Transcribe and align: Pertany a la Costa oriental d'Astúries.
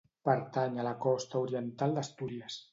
Pertany 0.29 0.79
a 0.79 0.85
la 0.87 0.95
Costa 1.05 1.43
oriental 1.45 1.97
d'Astúries. 2.01 2.63